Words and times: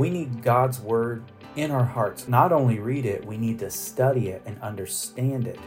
We 0.00 0.08
need 0.08 0.42
God's 0.42 0.80
Word 0.80 1.22
in 1.56 1.70
our 1.70 1.84
hearts. 1.84 2.26
Not 2.26 2.52
only 2.52 2.78
read 2.78 3.04
it, 3.04 3.22
we 3.22 3.36
need 3.36 3.58
to 3.58 3.70
study 3.70 4.28
it 4.28 4.40
and 4.46 4.58
understand 4.62 5.46
it 5.46 5.58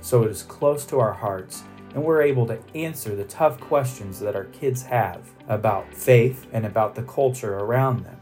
so 0.00 0.22
it 0.22 0.30
is 0.30 0.44
close 0.44 0.86
to 0.86 1.00
our 1.00 1.12
hearts 1.12 1.64
and 1.96 2.04
we're 2.04 2.22
able 2.22 2.46
to 2.46 2.60
answer 2.76 3.16
the 3.16 3.24
tough 3.24 3.58
questions 3.58 4.20
that 4.20 4.36
our 4.36 4.44
kids 4.44 4.84
have 4.84 5.28
about 5.48 5.92
faith 5.92 6.46
and 6.52 6.64
about 6.64 6.94
the 6.94 7.02
culture 7.02 7.56
around 7.56 8.04
them. 8.04 8.16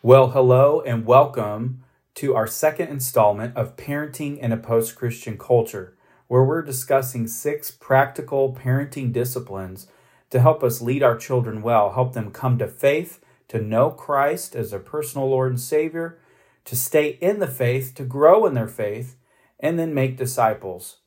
Well, 0.00 0.30
hello 0.30 0.80
and 0.80 1.04
welcome 1.04 1.84
to 2.14 2.34
our 2.34 2.46
second 2.46 2.88
installment 2.88 3.54
of 3.54 3.76
Parenting 3.76 4.38
in 4.38 4.50
a 4.50 4.56
Post 4.56 4.96
Christian 4.96 5.36
Culture, 5.36 5.94
where 6.32 6.42
we're 6.42 6.62
discussing 6.62 7.26
six 7.26 7.70
practical 7.70 8.54
parenting 8.54 9.12
disciplines 9.12 9.86
to 10.30 10.40
help 10.40 10.62
us 10.62 10.80
lead 10.80 11.02
our 11.02 11.14
children 11.14 11.60
well, 11.60 11.92
help 11.92 12.14
them 12.14 12.30
come 12.30 12.56
to 12.56 12.66
faith, 12.66 13.20
to 13.48 13.60
know 13.60 13.90
Christ 13.90 14.56
as 14.56 14.70
their 14.70 14.80
personal 14.80 15.28
Lord 15.28 15.50
and 15.50 15.60
Savior, 15.60 16.18
to 16.64 16.74
stay 16.74 17.18
in 17.20 17.38
the 17.38 17.46
faith, 17.46 17.94
to 17.96 18.04
grow 18.04 18.46
in 18.46 18.54
their 18.54 18.66
faith, 18.66 19.14
and 19.60 19.78
then 19.78 19.92
make 19.92 20.16
disciples. 20.16 21.00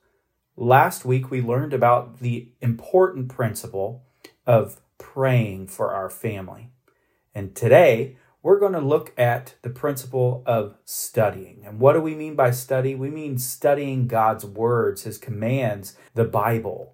Last 0.56 1.06
week, 1.06 1.32
we 1.32 1.42
learned 1.42 1.74
about 1.74 2.20
the 2.20 2.50
important 2.62 3.28
principle 3.28 4.04
of 4.46 4.80
praying 5.00 5.70
for 5.70 5.92
our 5.92 6.12
family. 6.12 6.70
And 7.34 7.56
today, 7.56 8.18
we're 8.46 8.60
going 8.60 8.74
to 8.74 8.80
look 8.80 9.12
at 9.18 9.56
the 9.64 9.72
principle 9.72 10.44
of 10.46 10.76
studying. 10.86 11.64
And 11.66 11.80
what 11.80 11.94
do 11.94 12.00
we 12.00 12.14
mean 12.14 12.36
by 12.36 12.52
study? 12.52 12.94
We 12.94 13.10
mean 13.10 13.40
studying 13.40 14.06
God's 14.06 14.46
words, 14.46 15.02
His 15.02 15.18
commands, 15.18 15.98
the 16.14 16.26
Bible. 16.26 16.94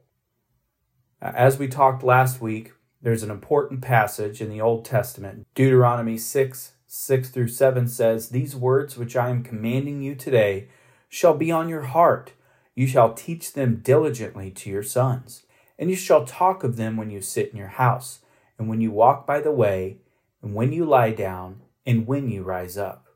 Uh, 1.22 1.34
as 1.36 1.60
we 1.60 1.68
talked 1.68 2.04
last 2.04 2.40
week, 2.40 2.72
there's 3.02 3.22
an 3.22 3.30
important 3.30 3.82
passage 3.82 4.40
in 4.40 4.50
the 4.50 4.62
Old 4.62 4.86
Testament. 4.86 5.46
Deuteronomy 5.54 6.18
6 6.18 6.72
6 6.88 7.30
through 7.30 7.50
7 7.50 7.86
says, 7.86 8.30
These 8.30 8.56
words 8.56 8.96
which 8.96 9.18
I 9.18 9.30
am 9.30 9.44
commanding 9.44 10.02
you 10.02 10.16
today 10.16 10.70
shall 11.10 11.36
be 11.36 11.52
on 11.52 11.68
your 11.68 11.82
heart. 11.82 12.32
You 12.76 12.88
shall 12.88 13.14
teach 13.14 13.52
them 13.52 13.82
diligently 13.84 14.52
to 14.52 14.70
your 14.70 14.84
sons, 14.84 15.44
and 15.78 15.90
you 15.90 15.98
shall 15.98 16.24
talk 16.24 16.64
of 16.64 16.78
them 16.78 16.96
when 16.96 17.12
you 17.12 17.20
sit 17.20 17.50
in 17.50 17.58
your 17.58 17.68
house, 17.68 18.20
and 18.58 18.70
when 18.70 18.80
you 18.80 18.92
walk 18.92 19.28
by 19.28 19.42
the 19.42 19.52
way 19.52 19.98
and 20.42 20.56
when 20.56 20.72
you 20.72 20.86
lie 20.86 21.12
down, 21.12 21.62
and 21.86 22.06
when 22.06 22.30
you 22.30 22.44
rise 22.44 22.78
up. 22.78 23.08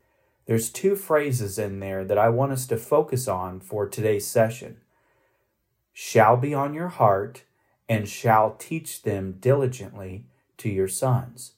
There's 0.46 0.70
two 0.70 0.96
phrases 0.96 1.58
in 1.58 1.80
there 1.80 2.04
that 2.04 2.18
I 2.18 2.30
want 2.30 2.52
us 2.52 2.66
to 2.68 2.78
focus 2.78 3.28
on 3.28 3.60
for 3.60 3.88
today's 3.88 4.28
session 4.28 4.78
shall 5.98 6.36
be 6.36 6.54
on 6.54 6.74
your 6.74 6.90
heart, 6.90 7.44
and 7.88 8.08
shall 8.08 8.54
teach 8.60 9.04
them 9.04 9.38
diligently 9.40 10.26
to 10.58 10.68
your 10.68 10.90
sons. 10.90 11.54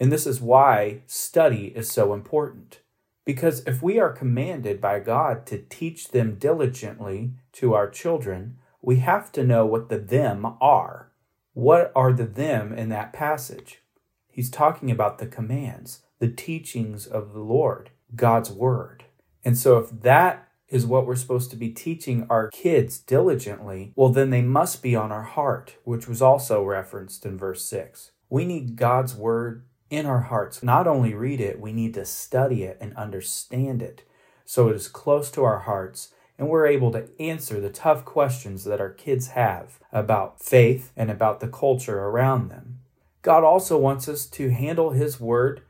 And 0.00 0.10
this 0.10 0.26
is 0.26 0.40
why 0.40 1.02
study 1.06 1.66
is 1.76 1.90
so 1.90 2.14
important. 2.14 2.80
Because 3.26 3.62
if 3.66 3.82
we 3.82 3.98
are 3.98 4.12
commanded 4.12 4.80
by 4.80 4.98
God 4.98 5.44
to 5.46 5.58
teach 5.58 6.08
them 6.08 6.36
diligently 6.36 7.32
to 7.52 7.74
our 7.74 7.90
children, 7.90 8.56
we 8.80 8.96
have 9.00 9.30
to 9.32 9.44
know 9.44 9.66
what 9.66 9.90
the 9.90 9.98
them 9.98 10.46
are. 10.58 11.10
What 11.52 11.92
are 11.94 12.14
the 12.14 12.24
them 12.24 12.72
in 12.72 12.88
that 12.88 13.12
passage? 13.12 13.82
He's 14.30 14.50
talking 14.50 14.90
about 14.90 15.18
the 15.18 15.26
commands, 15.26 16.02
the 16.18 16.28
teachings 16.28 17.06
of 17.06 17.32
the 17.32 17.40
Lord, 17.40 17.90
God's 18.14 18.50
word. 18.50 19.04
And 19.44 19.56
so 19.56 19.78
if 19.78 19.90
that 20.02 20.48
is 20.68 20.86
what 20.86 21.06
we're 21.06 21.16
supposed 21.16 21.50
to 21.50 21.56
be 21.56 21.70
teaching 21.70 22.26
our 22.30 22.48
kids 22.50 22.98
diligently, 22.98 23.92
well, 23.96 24.10
then 24.10 24.30
they 24.30 24.42
must 24.42 24.82
be 24.82 24.94
on 24.94 25.10
our 25.10 25.24
heart, 25.24 25.76
which 25.84 26.06
was 26.06 26.22
also 26.22 26.62
referenced 26.62 27.26
in 27.26 27.36
verse 27.36 27.64
6. 27.64 28.12
We 28.28 28.44
need 28.44 28.76
God's 28.76 29.14
word 29.14 29.64
in 29.90 30.06
our 30.06 30.20
hearts. 30.20 30.62
Not 30.62 30.86
only 30.86 31.12
read 31.14 31.40
it, 31.40 31.60
we 31.60 31.72
need 31.72 31.94
to 31.94 32.04
study 32.04 32.62
it 32.62 32.78
and 32.80 32.96
understand 32.96 33.82
it 33.82 34.02
so 34.44 34.68
it 34.68 34.76
is 34.76 34.88
close 34.88 35.30
to 35.32 35.44
our 35.44 35.60
hearts 35.60 36.12
and 36.40 36.48
we're 36.48 36.66
able 36.66 36.90
to 36.90 37.08
answer 37.20 37.60
the 37.60 37.68
tough 37.68 38.04
questions 38.06 38.64
that 38.64 38.80
our 38.80 38.88
kids 38.88 39.28
have 39.28 39.78
about 39.92 40.42
faith 40.42 40.90
and 40.96 41.10
about 41.10 41.40
the 41.40 41.48
culture 41.48 42.00
around 42.00 42.48
them. 42.48 42.80
God 43.22 43.44
also 43.44 43.76
wants 43.78 44.08
us 44.08 44.26
to 44.26 44.50
handle 44.50 44.90
His 44.90 45.20
word 45.20 45.62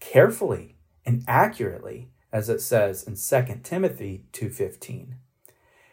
carefully 0.00 0.76
and 1.06 1.24
accurately, 1.26 2.10
as 2.32 2.48
it 2.48 2.60
says 2.60 3.02
in 3.02 3.16
2 3.16 3.62
Timothy 3.62 4.24
2:15. 4.32 5.16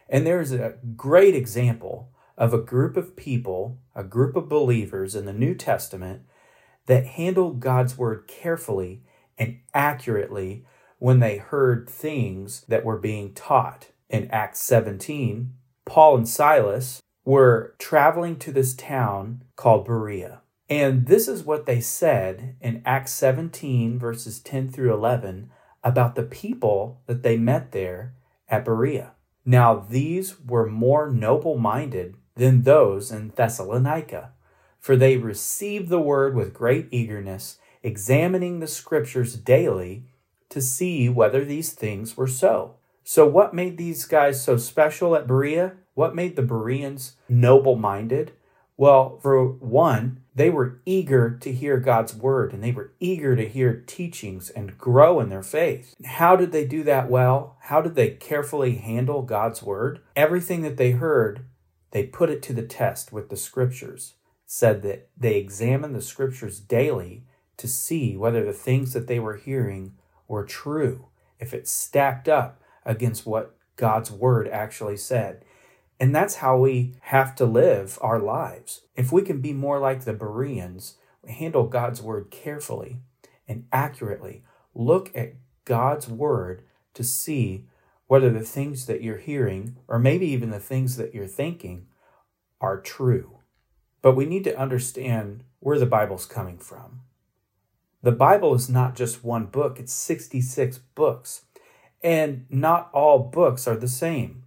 And 0.09 0.25
there's 0.25 0.51
a 0.51 0.75
great 0.95 1.35
example 1.35 2.11
of 2.38 2.53
a 2.53 2.61
group 2.61 2.97
of 2.97 3.15
people, 3.15 3.77
a 3.95 4.03
group 4.03 4.35
of 4.35 4.49
believers 4.49 5.15
in 5.15 5.25
the 5.25 5.33
New 5.33 5.53
Testament 5.53 6.23
that 6.88 7.05
handled 7.05 7.59
God's 7.59 7.97
word 7.97 8.27
carefully 8.27 9.03
and 9.38 9.59
accurately 9.73 10.65
when 10.97 11.19
they 11.19 11.38
heard 11.38 11.89
things 11.89 12.61
that 12.67 12.83
were 12.83 12.97
being 12.97 13.33
taught. 13.33 13.89
In 14.09 14.29
Acts 14.31 14.59
17, 14.61 15.53
Paul 15.85 16.17
and 16.17 16.27
Silas 16.27 17.01
were 17.23 17.75
traveling 17.77 18.38
to 18.39 18.51
this 18.51 18.73
town 18.73 19.43
called 19.55 19.85
Berea. 19.85 20.41
And 20.69 21.07
this 21.07 21.28
is 21.28 21.44
what 21.44 21.66
they 21.66 21.81
said 21.81 22.56
in 22.62 22.84
Acts 22.85 23.12
17, 23.13 23.97
verses 23.97 24.40
10 24.40 24.69
through 24.69 24.94
11, 24.94 25.50
about 25.84 26.16
the 26.16 26.24
people 26.24 27.02
that 27.07 27.24
they 27.24 27.38
met 27.38 27.72
there 27.72 28.13
at 28.47 28.66
Berea. 28.66 29.13
Now, 29.46 29.84
these 29.90 30.40
were 30.40 30.68
more 30.68 31.09
noble 31.09 31.57
minded 31.57 32.16
than 32.35 32.63
those 32.63 33.12
in 33.12 33.30
Thessalonica, 33.35 34.31
for 34.80 34.96
they 34.96 35.18
received 35.18 35.90
the 35.90 36.00
word 36.00 36.35
with 36.35 36.53
great 36.53 36.88
eagerness, 36.91 37.57
examining 37.81 38.59
the 38.59 38.68
scriptures 38.68 39.36
daily 39.36 40.06
to 40.50 40.62
see 40.62 41.09
whether 41.09 41.44
these 41.44 41.74
things 41.74 42.16
were 42.16 42.28
so. 42.28 42.75
So, 43.03 43.25
what 43.25 43.56
made 43.56 43.78
these 43.78 44.06
guys 44.06 44.44
so 44.44 44.57
special 44.57 45.16
at 45.16 45.25
Berea? 45.25 45.74
What 45.96 46.16
made 46.16 46.36
the 46.36 46.44
Bereans 46.44 47.16
noble 47.28 47.75
minded? 47.75 48.34
Well, 48.78 49.19
for 49.22 49.46
one, 49.46 50.22
they 50.39 50.50
were 50.50 50.79
eager 50.85 51.31
to 51.31 51.51
hear 51.51 51.79
God's 51.79 52.16
word 52.16 52.53
and 52.53 52.63
they 52.63 52.72
were 52.72 52.94
eager 53.01 53.35
to 53.35 53.45
hear 53.45 53.83
teachings 53.85 54.50
and 54.50 54.77
grow 54.77 55.19
in 55.19 55.27
their 55.27 55.44
faith. 55.44 55.95
How 56.05 56.38
did 56.38 56.53
they 56.53 56.63
do 56.63 56.81
that 56.83 57.09
well? 57.09 57.57
How 57.63 57.81
did 57.81 57.95
they 57.95 58.11
carefully 58.11 58.75
handle 58.75 59.22
God's 59.22 59.61
word? 59.61 60.00
Everything 60.16 60.61
that 60.61 60.77
they 60.77 60.91
heard, 60.91 61.41
they 61.91 62.05
put 62.05 62.29
it 62.29 62.41
to 62.44 62.53
the 62.53 62.63
test 62.63 63.11
with 63.11 63.27
the 63.27 63.35
scriptures. 63.35 64.13
Said 64.45 64.81
that 64.83 65.09
they 65.17 65.35
examined 65.35 65.94
the 65.94 66.01
scriptures 66.01 66.61
daily 66.61 67.25
to 67.57 67.67
see 67.67 68.16
whether 68.16 68.45
the 68.45 68.53
things 68.53 68.94
that 68.94 69.07
they 69.07 69.19
were 69.19 69.35
hearing 69.35 69.95
were 70.29 70.45
true, 70.45 71.07
if 71.38 71.53
it 71.53 71.67
stacked 71.67 72.29
up 72.29 72.63
against 72.85 73.25
what 73.25 73.57
God's 73.75 74.09
word 74.09 74.47
actually 74.47 74.95
said. 74.95 75.44
And 75.99 76.15
that's 76.15 76.35
how 76.35 76.57
we 76.57 76.95
have 77.01 77.35
to 77.35 77.45
live 77.45 77.99
our 78.01 78.19
lives. 78.19 78.81
If 78.95 79.11
we 79.11 79.21
can 79.21 79.41
be 79.41 79.51
more 79.51 79.79
like 79.79 80.05
the 80.05 80.13
Bereans, 80.13 80.95
handle 81.27 81.67
God's 81.67 82.01
word 82.01 82.31
carefully 82.31 82.99
and 83.47 83.65
accurately, 83.73 84.43
look 84.73 85.11
at 85.13 85.33
God's 85.65 86.07
word 86.07 86.63
to 86.93 87.03
see 87.03 87.65
whether 88.07 88.31
the 88.31 88.39
things 88.39 88.85
that 88.85 89.03
you're 89.03 89.17
hearing, 89.17 89.75
or 89.88 89.99
maybe 89.99 90.27
even 90.27 90.49
the 90.49 90.59
things 90.59 90.97
that 90.97 91.13
you're 91.13 91.27
thinking, 91.27 91.88
are 92.61 92.79
true. 92.79 93.39
But 94.01 94.15
we 94.15 94.25
need 94.25 94.45
to 94.45 94.57
understand 94.57 95.43
where 95.59 95.77
the 95.77 95.85
Bible's 95.85 96.25
coming 96.25 96.57
from. 96.57 97.01
The 98.01 98.11
Bible 98.13 98.55
is 98.55 98.69
not 98.69 98.95
just 98.95 99.23
one 99.23 99.45
book, 99.47 99.79
it's 99.79 99.93
66 99.93 100.77
books. 100.95 101.43
And 102.01 102.45
not 102.49 102.89
all 102.93 103.19
books 103.19 103.67
are 103.67 103.75
the 103.75 103.89
same 103.89 104.38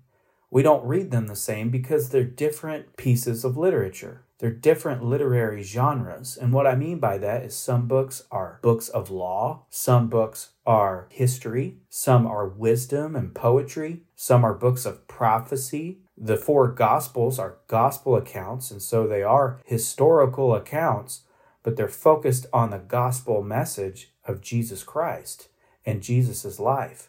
we 0.52 0.62
don't 0.62 0.84
read 0.84 1.10
them 1.10 1.28
the 1.28 1.34
same 1.34 1.70
because 1.70 2.10
they're 2.10 2.22
different 2.24 2.98
pieces 2.98 3.42
of 3.42 3.56
literature. 3.56 4.26
They're 4.38 4.50
different 4.50 5.02
literary 5.02 5.62
genres. 5.62 6.36
And 6.36 6.52
what 6.52 6.66
I 6.66 6.74
mean 6.74 6.98
by 6.98 7.16
that 7.16 7.42
is 7.42 7.56
some 7.56 7.88
books 7.88 8.24
are 8.30 8.58
books 8.60 8.90
of 8.90 9.10
law, 9.10 9.64
some 9.70 10.10
books 10.10 10.50
are 10.66 11.06
history, 11.10 11.78
some 11.88 12.26
are 12.26 12.46
wisdom 12.46 13.16
and 13.16 13.34
poetry, 13.34 14.02
some 14.14 14.44
are 14.44 14.52
books 14.52 14.84
of 14.84 15.08
prophecy. 15.08 16.00
The 16.18 16.36
four 16.36 16.68
gospels 16.68 17.38
are 17.38 17.56
gospel 17.66 18.14
accounts, 18.14 18.70
and 18.70 18.82
so 18.82 19.06
they 19.06 19.22
are 19.22 19.58
historical 19.64 20.54
accounts, 20.54 21.22
but 21.62 21.76
they're 21.76 21.88
focused 21.88 22.44
on 22.52 22.68
the 22.68 22.78
gospel 22.78 23.42
message 23.42 24.12
of 24.26 24.42
Jesus 24.42 24.82
Christ 24.82 25.48
and 25.86 26.02
Jesus' 26.02 26.60
life. 26.60 27.08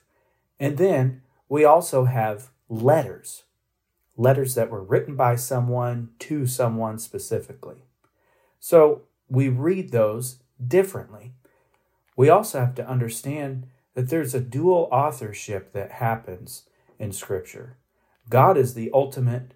And 0.62 0.78
then 0.78 1.24
we 1.50 1.66
also 1.66 2.06
have 2.06 2.52
letters, 2.70 3.44
letters 4.18 4.56
that 4.56 4.70
were 4.70 4.84
written 4.84 5.16
by 5.16 5.36
someone 5.36 6.10
to 6.20 6.46
someone 6.46 7.00
specifically. 7.00 7.86
So 8.60 9.04
we 9.30 9.50
read 9.50 9.92
those 9.92 10.40
differently. 10.66 11.34
We 12.16 12.30
also 12.30 12.60
have 12.60 12.76
to 12.76 12.88
understand 12.88 13.68
that 13.96 14.10
there's 14.10 14.34
a 14.34 14.40
dual 14.40 14.88
authorship 14.92 15.74
that 15.74 15.94
happens 15.94 16.64
in 17.00 17.12
Scripture. 17.12 17.78
God 18.30 18.58
is 18.58 18.74
the 18.74 18.90
ultimate 18.94 19.54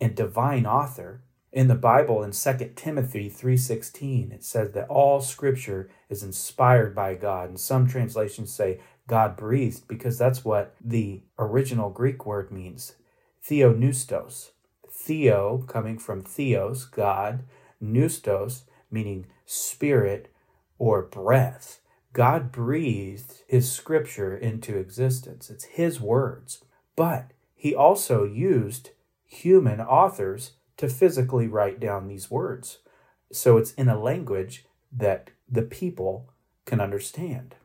and 0.00 0.14
divine 0.14 0.66
author. 0.66 1.22
In 1.52 1.68
the 1.68 1.74
Bible 1.74 2.22
in 2.22 2.32
2 2.32 2.76
Timothy 2.76 3.28
3:16 3.28 4.32
it 4.32 4.44
says 4.44 4.72
that 4.72 4.88
all 4.88 5.20
scripture 5.20 5.90
is 6.08 6.22
inspired 6.22 6.94
by 6.94 7.14
God 7.14 7.48
and 7.48 7.58
some 7.58 7.88
translations 7.88 8.52
say 8.52 8.80
God 9.10 9.36
breathed 9.36 9.88
because 9.88 10.16
that's 10.16 10.44
what 10.44 10.76
the 10.80 11.22
original 11.36 11.90
Greek 11.90 12.24
word 12.24 12.52
means. 12.52 12.94
Theopneustos. 13.44 14.50
Theo 14.88 15.64
coming 15.66 15.98
from 15.98 16.22
theos, 16.22 16.84
God, 16.84 17.42
pneustos 17.82 18.62
meaning 18.88 19.26
spirit 19.44 20.32
or 20.78 21.02
breath. 21.02 21.80
God 22.12 22.52
breathed 22.52 23.42
his 23.48 23.72
scripture 23.72 24.36
into 24.36 24.78
existence. 24.78 25.50
It's 25.50 25.64
his 25.64 26.00
words. 26.00 26.62
But 26.94 27.32
he 27.56 27.74
also 27.74 28.22
used 28.22 28.90
human 29.26 29.80
authors 29.80 30.52
to 30.76 30.88
physically 30.88 31.48
write 31.48 31.80
down 31.80 32.06
these 32.06 32.30
words. 32.30 32.78
So 33.32 33.56
it's 33.56 33.72
in 33.72 33.88
a 33.88 34.00
language 34.00 34.66
that 34.92 35.30
the 35.48 35.62
people 35.62 36.30
can 36.64 36.80
understand. 36.80 37.56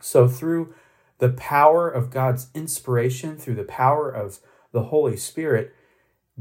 So 0.00 0.26
through 0.26 0.74
the 1.18 1.30
power 1.30 1.88
of 1.88 2.10
God's 2.10 2.48
inspiration, 2.54 3.36
through 3.36 3.54
the 3.54 3.64
power 3.64 4.10
of 4.10 4.40
the 4.72 4.84
Holy 4.84 5.16
Spirit, 5.16 5.74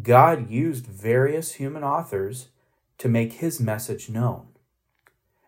God 0.01 0.49
used 0.49 0.85
various 0.85 1.53
human 1.53 1.83
authors 1.83 2.49
to 2.97 3.07
make 3.07 3.33
his 3.33 3.59
message 3.59 4.09
known. 4.09 4.47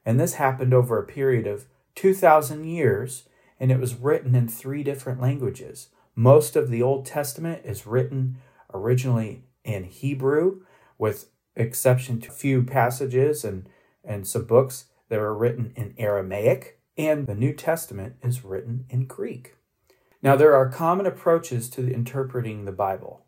And 0.05 0.19
this 0.19 0.35
happened 0.35 0.73
over 0.73 0.97
a 0.97 1.05
period 1.05 1.47
of 1.47 1.65
2,000 1.95 2.63
years, 2.63 3.23
and 3.59 3.71
it 3.71 3.79
was 3.79 3.95
written 3.95 4.35
in 4.35 4.47
three 4.47 4.83
different 4.83 5.19
languages. 5.19 5.89
Most 6.15 6.55
of 6.55 6.69
the 6.69 6.81
Old 6.81 7.05
Testament 7.05 7.63
is 7.65 7.85
written 7.85 8.37
originally 8.73 9.43
in 9.63 9.83
Hebrew, 9.83 10.61
with 10.97 11.29
exception 11.55 12.21
to 12.21 12.29
a 12.29 12.33
few 12.33 12.63
passages 12.63 13.43
and, 13.43 13.67
and 14.03 14.25
some 14.25 14.45
books 14.45 14.85
that 15.09 15.19
are 15.19 15.35
written 15.35 15.73
in 15.75 15.93
Aramaic, 15.97 16.76
and 16.97 17.27
the 17.27 17.35
New 17.35 17.53
Testament 17.53 18.15
is 18.23 18.43
written 18.43 18.85
in 18.89 19.05
Greek. 19.05 19.55
Now, 20.21 20.35
there 20.35 20.55
are 20.55 20.69
common 20.69 21.05
approaches 21.05 21.69
to 21.71 21.93
interpreting 21.93 22.65
the 22.65 22.71
Bible, 22.71 23.25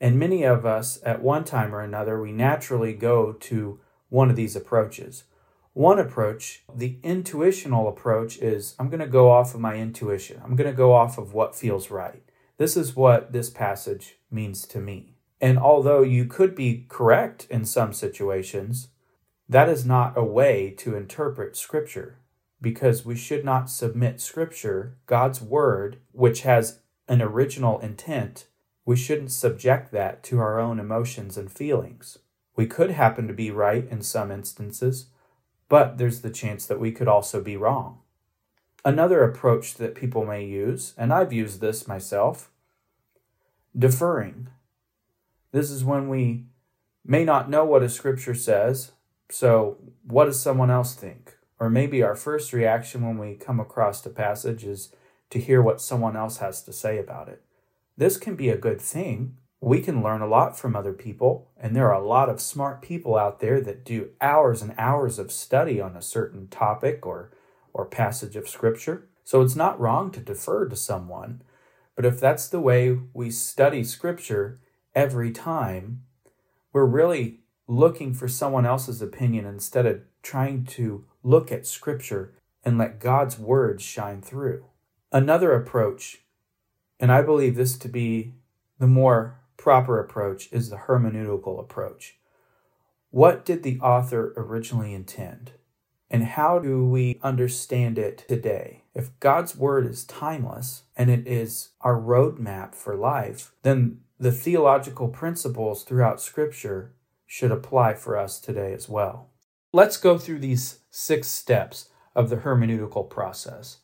and 0.00 0.18
many 0.18 0.42
of 0.42 0.66
us, 0.66 0.98
at 1.04 1.22
one 1.22 1.44
time 1.44 1.74
or 1.74 1.80
another, 1.80 2.20
we 2.20 2.32
naturally 2.32 2.94
go 2.94 3.32
to 3.32 3.80
one 4.08 4.30
of 4.30 4.36
these 4.36 4.56
approaches. 4.56 5.24
One 5.72 5.98
approach, 5.98 6.62
the 6.72 6.98
intuitional 7.02 7.88
approach, 7.88 8.38
is 8.38 8.74
I'm 8.78 8.88
going 8.88 9.00
to 9.00 9.06
go 9.06 9.30
off 9.30 9.54
of 9.54 9.60
my 9.60 9.74
intuition. 9.76 10.40
I'm 10.44 10.56
going 10.56 10.70
to 10.70 10.76
go 10.76 10.92
off 10.92 11.18
of 11.18 11.34
what 11.34 11.56
feels 11.56 11.90
right. 11.90 12.22
This 12.56 12.76
is 12.76 12.94
what 12.94 13.32
this 13.32 13.50
passage 13.50 14.18
means 14.30 14.66
to 14.68 14.78
me. 14.78 15.16
And 15.40 15.58
although 15.58 16.02
you 16.02 16.26
could 16.26 16.54
be 16.54 16.86
correct 16.88 17.46
in 17.50 17.64
some 17.64 17.92
situations, 17.92 18.88
that 19.48 19.68
is 19.68 19.84
not 19.84 20.16
a 20.16 20.24
way 20.24 20.70
to 20.78 20.96
interpret 20.96 21.56
Scripture 21.56 22.18
because 22.64 23.04
we 23.04 23.14
should 23.14 23.44
not 23.44 23.70
submit 23.70 24.20
Scripture, 24.20 24.96
God's 25.06 25.40
Word, 25.40 25.98
which 26.10 26.40
has 26.40 26.80
an 27.06 27.22
original 27.22 27.78
intent, 27.78 28.46
we 28.84 28.96
shouldn't 28.96 29.30
subject 29.30 29.92
that 29.92 30.24
to 30.24 30.40
our 30.40 30.58
own 30.58 30.80
emotions 30.80 31.36
and 31.36 31.52
feelings. 31.52 32.18
We 32.56 32.66
could 32.66 32.90
happen 32.90 33.28
to 33.28 33.34
be 33.34 33.50
right 33.50 33.86
in 33.88 34.02
some 34.02 34.30
instances, 34.30 35.06
but 35.68 35.98
there's 35.98 36.22
the 36.22 36.30
chance 36.30 36.66
that 36.66 36.80
we 36.80 36.90
could 36.90 37.08
also 37.08 37.40
be 37.40 37.56
wrong. 37.56 38.00
Another 38.84 39.22
approach 39.22 39.74
that 39.74 39.94
people 39.94 40.24
may 40.26 40.44
use, 40.44 40.94
and 40.96 41.12
I've 41.12 41.32
used 41.32 41.60
this 41.60 41.86
myself, 41.86 42.50
deferring. 43.78 44.48
This 45.52 45.70
is 45.70 45.84
when 45.84 46.08
we 46.08 46.46
may 47.04 47.24
not 47.24 47.50
know 47.50 47.64
what 47.64 47.82
a 47.82 47.88
scripture 47.88 48.34
says, 48.34 48.92
so 49.30 49.78
what 50.02 50.26
does 50.26 50.40
someone 50.40 50.70
else 50.70 50.94
think? 50.94 51.36
Or 51.58 51.70
maybe 51.70 52.02
our 52.02 52.16
first 52.16 52.52
reaction 52.52 53.06
when 53.06 53.18
we 53.18 53.34
come 53.34 53.60
across 53.60 54.04
a 54.04 54.10
passage 54.10 54.64
is 54.64 54.92
to 55.30 55.38
hear 55.38 55.62
what 55.62 55.80
someone 55.80 56.16
else 56.16 56.38
has 56.38 56.62
to 56.62 56.72
say 56.72 56.98
about 56.98 57.28
it. 57.28 57.42
This 57.96 58.16
can 58.16 58.34
be 58.34 58.48
a 58.48 58.58
good 58.58 58.80
thing. 58.80 59.36
We 59.60 59.80
can 59.80 60.02
learn 60.02 60.20
a 60.20 60.26
lot 60.26 60.58
from 60.58 60.76
other 60.76 60.92
people, 60.92 61.50
and 61.56 61.74
there 61.74 61.90
are 61.90 62.00
a 62.00 62.06
lot 62.06 62.28
of 62.28 62.40
smart 62.40 62.82
people 62.82 63.16
out 63.16 63.40
there 63.40 63.60
that 63.62 63.84
do 63.84 64.10
hours 64.20 64.60
and 64.60 64.74
hours 64.76 65.18
of 65.18 65.32
study 65.32 65.80
on 65.80 65.96
a 65.96 66.02
certain 66.02 66.48
topic 66.48 67.06
or, 67.06 67.32
or 67.72 67.86
passage 67.86 68.36
of 68.36 68.48
Scripture. 68.48 69.08
So 69.22 69.40
it's 69.40 69.56
not 69.56 69.80
wrong 69.80 70.10
to 70.10 70.20
defer 70.20 70.68
to 70.68 70.76
someone, 70.76 71.42
but 71.96 72.04
if 72.04 72.20
that's 72.20 72.48
the 72.48 72.60
way 72.60 72.98
we 73.14 73.30
study 73.30 73.84
Scripture 73.84 74.60
every 74.94 75.30
time, 75.30 76.02
we're 76.72 76.84
really 76.84 77.40
looking 77.66 78.12
for 78.12 78.28
someone 78.28 78.66
else's 78.66 79.00
opinion 79.00 79.46
instead 79.46 79.86
of 79.86 80.02
trying 80.22 80.64
to 80.64 81.06
look 81.24 81.50
at 81.50 81.66
Scripture 81.66 82.34
and 82.62 82.78
let 82.78 83.00
God's 83.00 83.38
words 83.38 83.82
shine 83.82 84.22
through. 84.22 84.66
Another 85.10 85.52
approach, 85.52 86.22
and 87.00 87.10
I 87.10 87.22
believe 87.22 87.56
this 87.56 87.76
to 87.78 87.88
be 87.88 88.34
the 88.78 88.86
more 88.86 89.40
proper 89.56 89.98
approach, 89.98 90.48
is 90.52 90.70
the 90.70 90.76
hermeneutical 90.76 91.58
approach. 91.58 92.18
What 93.10 93.44
did 93.44 93.62
the 93.62 93.80
author 93.80 94.32
originally 94.36 94.92
intend? 94.92 95.52
And 96.10 96.24
how 96.24 96.58
do 96.58 96.86
we 96.86 97.18
understand 97.22 97.98
it 97.98 98.24
today? 98.28 98.84
If 98.94 99.18
God's 99.18 99.56
word 99.56 99.86
is 99.86 100.04
timeless 100.04 100.82
and 100.96 101.10
it 101.10 101.26
is 101.26 101.70
our 101.80 101.98
roadmap 102.00 102.74
for 102.74 102.94
life, 102.94 103.52
then 103.62 104.00
the 104.18 104.32
theological 104.32 105.08
principles 105.08 105.82
throughout 105.82 106.20
Scripture 106.20 106.92
should 107.26 107.50
apply 107.50 107.94
for 107.94 108.16
us 108.16 108.38
today 108.38 108.72
as 108.72 108.88
well. 108.88 109.30
Let's 109.74 109.96
go 109.96 110.18
through 110.18 110.38
these 110.38 110.78
six 110.92 111.26
steps 111.26 111.88
of 112.14 112.30
the 112.30 112.36
hermeneutical 112.36 113.10
process. 113.10 113.78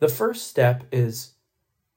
The 0.00 0.08
first 0.08 0.48
step 0.48 0.82
is 0.90 1.34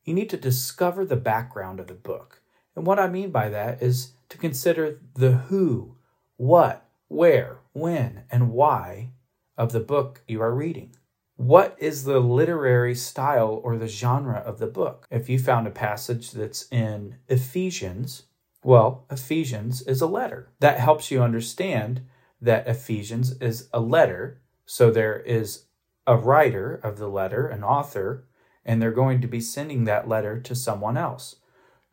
you 0.04 0.14
need 0.14 0.30
to 0.30 0.38
discover 0.38 1.04
the 1.04 1.16
background 1.16 1.80
of 1.80 1.88
the 1.88 1.96
book. 1.96 2.44
And 2.76 2.86
what 2.86 3.00
I 3.00 3.08
mean 3.08 3.32
by 3.32 3.50
that 3.50 3.82
is 3.82 4.12
to 4.30 4.38
consider 4.38 5.00
the 5.16 5.32
who, 5.32 5.96
what, 6.38 6.88
where, 7.08 7.62
when, 7.74 8.26
and 8.30 8.52
why 8.52 9.10
of 9.58 9.72
the 9.72 9.80
book 9.80 10.22
you 10.28 10.40
are 10.40 10.54
reading. 10.54 10.96
What 11.36 11.76
is 11.80 12.04
the 12.04 12.20
literary 12.20 12.94
style 12.94 13.60
or 13.64 13.76
the 13.76 13.88
genre 13.88 14.38
of 14.38 14.60
the 14.60 14.68
book? 14.68 15.08
If 15.10 15.30
you 15.30 15.40
found 15.40 15.66
a 15.66 15.72
passage 15.72 16.30
that's 16.30 16.72
in 16.72 17.16
Ephesians, 17.28 18.26
well, 18.64 19.08
Ephesians 19.10 19.82
is 19.82 20.02
a 20.02 20.06
letter. 20.06 20.52
That 20.60 20.80
helps 20.80 21.10
you 21.10 21.24
understand 21.24 22.02
that 22.42 22.68
Ephesians 22.68 23.40
is 23.42 23.70
a 23.74 23.80
letter. 23.80 24.42
So 24.66 24.92
there 24.92 25.20
is 25.20 25.66
a 26.08 26.18
writer 26.18 26.76
of 26.76 26.98
the 26.98 27.08
letter, 27.08 27.48
an 27.48 27.64
author, 27.64 28.28
and 28.64 28.82
they're 28.82 28.92
going 28.92 29.22
to 29.22 29.28
be 29.28 29.42
sending 29.42 29.86
that 29.86 30.08
letter 30.08 30.40
to 30.40 30.56
someone 30.56 30.98
else. 30.98 31.38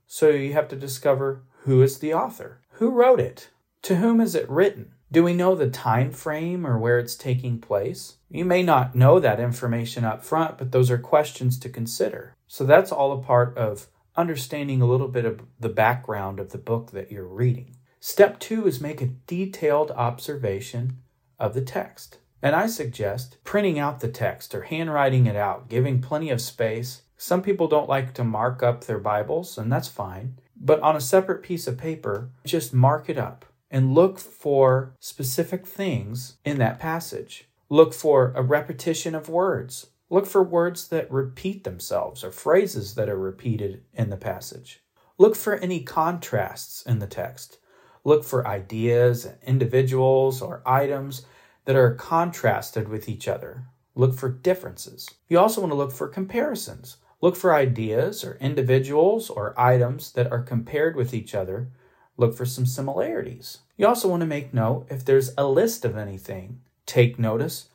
So 0.06 0.28
you 0.28 0.52
have 0.52 0.68
to 0.68 0.76
discover 0.76 1.44
who 1.64 1.82
is 1.82 1.98
the 1.98 2.12
author, 2.14 2.60
who 2.72 2.90
wrote 2.90 3.20
it, 3.20 3.50
to 3.82 3.96
whom 3.96 4.20
is 4.20 4.34
it 4.34 4.48
written. 4.48 4.92
Do 5.10 5.22
we 5.22 5.34
know 5.34 5.54
the 5.54 5.68
time 5.68 6.10
frame 6.10 6.66
or 6.66 6.78
where 6.78 6.98
it's 6.98 7.14
taking 7.14 7.60
place? 7.60 8.16
You 8.30 8.46
may 8.46 8.62
not 8.62 8.94
know 8.94 9.20
that 9.20 9.40
information 9.40 10.04
up 10.04 10.24
front, 10.24 10.56
but 10.56 10.72
those 10.72 10.90
are 10.90 10.98
questions 10.98 11.58
to 11.58 11.68
consider. 11.68 12.34
So 12.46 12.64
that's 12.64 12.90
all 12.90 13.12
a 13.12 13.22
part 13.22 13.56
of 13.58 13.88
understanding 14.16 14.80
a 14.80 14.86
little 14.86 15.08
bit 15.08 15.24
of 15.26 15.42
the 15.60 15.68
background 15.68 16.40
of 16.40 16.52
the 16.52 16.58
book 16.58 16.92
that 16.92 17.12
you're 17.12 17.26
reading. 17.26 17.76
Step 18.04 18.40
two 18.40 18.66
is 18.66 18.80
make 18.80 19.00
a 19.00 19.06
detailed 19.28 19.92
observation 19.92 20.98
of 21.38 21.54
the 21.54 21.60
text. 21.60 22.18
And 22.42 22.56
I 22.56 22.66
suggest 22.66 23.36
printing 23.44 23.78
out 23.78 24.00
the 24.00 24.08
text 24.08 24.56
or 24.56 24.62
handwriting 24.62 25.26
it 25.26 25.36
out, 25.36 25.68
giving 25.68 26.02
plenty 26.02 26.28
of 26.30 26.40
space. 26.40 27.02
Some 27.16 27.42
people 27.42 27.68
don't 27.68 27.88
like 27.88 28.12
to 28.14 28.24
mark 28.24 28.60
up 28.60 28.82
their 28.82 28.98
Bibles, 28.98 29.56
and 29.56 29.70
that's 29.70 29.86
fine. 29.86 30.40
But 30.56 30.80
on 30.80 30.96
a 30.96 31.00
separate 31.00 31.44
piece 31.44 31.68
of 31.68 31.78
paper, 31.78 32.30
just 32.44 32.74
mark 32.74 33.08
it 33.08 33.18
up 33.18 33.44
and 33.70 33.94
look 33.94 34.18
for 34.18 34.96
specific 34.98 35.64
things 35.64 36.38
in 36.44 36.58
that 36.58 36.80
passage. 36.80 37.44
Look 37.68 37.94
for 37.94 38.32
a 38.34 38.42
repetition 38.42 39.14
of 39.14 39.28
words. 39.28 39.90
Look 40.10 40.26
for 40.26 40.42
words 40.42 40.88
that 40.88 41.08
repeat 41.08 41.62
themselves 41.62 42.24
or 42.24 42.32
phrases 42.32 42.96
that 42.96 43.08
are 43.08 43.16
repeated 43.16 43.84
in 43.94 44.10
the 44.10 44.16
passage. 44.16 44.80
Look 45.18 45.36
for 45.36 45.54
any 45.54 45.84
contrasts 45.84 46.82
in 46.82 46.98
the 46.98 47.06
text. 47.06 47.58
Look 48.04 48.24
for 48.24 48.46
ideas, 48.46 49.28
individuals, 49.46 50.42
or 50.42 50.62
items 50.66 51.24
that 51.64 51.76
are 51.76 51.94
contrasted 51.94 52.88
with 52.88 53.08
each 53.08 53.28
other. 53.28 53.64
Look 53.94 54.14
for 54.14 54.28
differences. 54.28 55.08
You 55.28 55.38
also 55.38 55.60
want 55.60 55.72
to 55.72 55.76
look 55.76 55.92
for 55.92 56.08
comparisons. 56.08 56.96
Look 57.20 57.36
for 57.36 57.54
ideas 57.54 58.24
or 58.24 58.36
individuals 58.40 59.30
or 59.30 59.58
items 59.58 60.12
that 60.12 60.32
are 60.32 60.42
compared 60.42 60.96
with 60.96 61.14
each 61.14 61.34
other. 61.34 61.68
Look 62.16 62.34
for 62.34 62.44
some 62.44 62.66
similarities. 62.66 63.58
You 63.76 63.86
also 63.86 64.08
want 64.08 64.22
to 64.22 64.26
make 64.26 64.52
note 64.52 64.86
if 64.90 65.04
there's 65.04 65.32
a 65.38 65.46
list 65.46 65.84
of 65.84 65.96
anything, 65.96 66.60
take 66.84 67.18
notice 67.18 67.68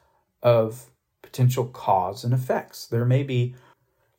of 0.44 0.90
potential 1.22 1.66
cause 1.66 2.24
and 2.24 2.34
effects. 2.34 2.88
There 2.88 3.06
may 3.06 3.24
be, 3.24 3.56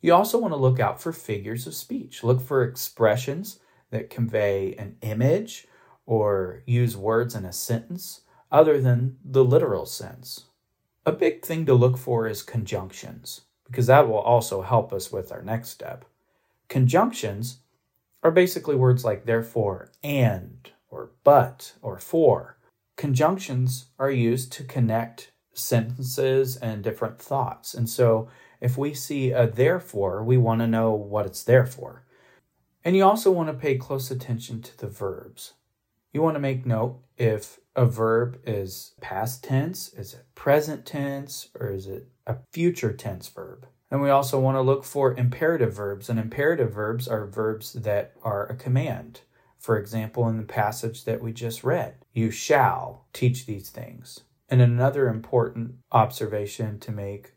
you 0.01 0.13
also 0.13 0.39
want 0.39 0.53
to 0.53 0.59
look 0.59 0.79
out 0.79 1.01
for 1.01 1.13
figures 1.13 1.67
of 1.67 1.75
speech. 1.75 2.23
Look 2.23 2.41
for 2.41 2.63
expressions 2.63 3.59
that 3.91 4.09
convey 4.09 4.73
an 4.77 4.97
image 5.01 5.67
or 6.09 6.63
use 6.65 6.97
words 6.97 7.35
in 7.35 7.45
a 7.45 7.53
sentence 7.53 8.21
other 8.51 8.81
than 8.81 9.15
the 9.23 9.45
literal 9.45 9.85
sense. 9.85 10.45
A 11.05 11.11
big 11.11 11.45
thing 11.45 11.67
to 11.67 11.75
look 11.75 11.99
for 11.99 12.27
is 12.27 12.41
conjunctions, 12.41 13.41
because 13.67 13.85
that 13.85 14.09
will 14.09 14.17
also 14.17 14.63
help 14.63 14.91
us 14.91 15.11
with 15.11 15.31
our 15.31 15.43
next 15.43 15.69
step. 15.69 16.05
Conjunctions 16.67 17.59
are 18.23 18.31
basically 18.31 18.75
words 18.75 19.05
like 19.05 19.25
therefore, 19.25 19.91
and, 20.01 20.71
or 20.89 21.11
but, 21.23 21.73
or 21.83 21.99
for. 21.99 22.57
Conjunctions 22.97 23.85
are 23.99 24.09
used 24.09 24.51
to 24.53 24.63
connect 24.63 25.31
sentences 25.53 26.57
and 26.57 26.83
different 26.83 27.19
thoughts. 27.21 27.75
And 27.75 27.87
so 27.87 28.29
if 28.59 28.79
we 28.79 28.95
see 28.95 29.29
a 29.29 29.45
therefore, 29.45 30.23
we 30.23 30.37
want 30.37 30.61
to 30.61 30.67
know 30.67 30.91
what 30.91 31.27
it's 31.27 31.43
there 31.43 31.67
for. 31.67 32.03
And 32.83 32.95
you 32.95 33.03
also 33.03 33.29
want 33.29 33.49
to 33.49 33.53
pay 33.53 33.77
close 33.77 34.09
attention 34.09 34.63
to 34.63 34.75
the 34.75 34.87
verbs. 34.87 35.53
You 36.11 36.23
want 36.23 36.35
to 36.35 36.39
make 36.39 36.65
note 36.65 37.01
if 37.17 37.59
a 37.75 37.85
verb 37.85 38.39
is 38.45 38.93
past 38.99 39.43
tense, 39.43 39.93
is 39.93 40.13
it 40.13 40.25
present 40.33 40.85
tense, 40.85 41.49
or 41.59 41.69
is 41.71 41.85
it 41.85 42.07
a 42.25 42.37
future 42.51 42.93
tense 42.93 43.27
verb? 43.27 43.67
And 43.91 44.01
we 44.01 44.09
also 44.09 44.39
want 44.39 44.55
to 44.55 44.61
look 44.61 44.83
for 44.83 45.15
imperative 45.15 45.75
verbs. 45.75 46.09
And 46.09 46.19
imperative 46.19 46.73
verbs 46.73 47.07
are 47.07 47.25
verbs 47.25 47.73
that 47.73 48.13
are 48.23 48.47
a 48.47 48.55
command. 48.55 49.21
For 49.57 49.77
example, 49.77 50.27
in 50.27 50.37
the 50.37 50.43
passage 50.43 51.05
that 51.05 51.21
we 51.21 51.33
just 51.33 51.63
read, 51.63 51.95
you 52.13 52.31
shall 52.31 53.07
teach 53.13 53.45
these 53.45 53.69
things. 53.69 54.21
And 54.47 54.61
another 54.61 55.09
important 55.09 55.75
observation 55.91 56.79
to 56.79 56.91
make 56.91 57.33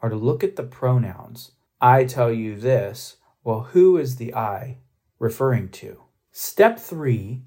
are 0.00 0.08
to 0.08 0.16
look 0.16 0.42
at 0.42 0.56
the 0.56 0.62
pronouns. 0.62 1.52
I 1.80 2.04
tell 2.04 2.32
you 2.32 2.56
this. 2.56 3.16
Well, 3.44 3.60
who 3.72 3.96
is 3.96 4.16
the 4.16 4.34
I 4.34 4.78
referring 5.18 5.68
to? 5.70 6.02
Step 6.32 6.78
three 6.78 7.42